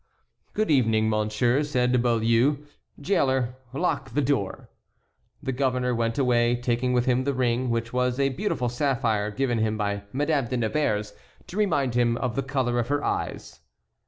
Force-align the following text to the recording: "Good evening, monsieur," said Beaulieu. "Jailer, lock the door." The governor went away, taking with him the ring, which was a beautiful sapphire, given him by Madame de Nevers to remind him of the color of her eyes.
"Good 0.53 0.71
evening, 0.71 1.11
monsieur," 1.11 1.61
said 1.61 2.01
Beaulieu. 2.01 2.65
"Jailer, 2.99 3.57
lock 3.71 4.09
the 4.15 4.21
door." 4.23 4.71
The 5.43 5.51
governor 5.51 5.93
went 5.93 6.17
away, 6.17 6.55
taking 6.55 6.91
with 6.91 7.05
him 7.05 7.23
the 7.23 7.35
ring, 7.35 7.69
which 7.69 7.93
was 7.93 8.19
a 8.19 8.29
beautiful 8.29 8.67
sapphire, 8.67 9.29
given 9.29 9.59
him 9.59 9.77
by 9.77 10.01
Madame 10.11 10.47
de 10.47 10.57
Nevers 10.57 11.13
to 11.45 11.55
remind 11.55 11.93
him 11.93 12.17
of 12.17 12.35
the 12.35 12.41
color 12.41 12.79
of 12.79 12.87
her 12.87 13.03
eyes. 13.03 13.59